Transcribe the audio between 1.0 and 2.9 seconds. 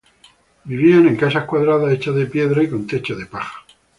en casas cuadradas, hechas de piedra y con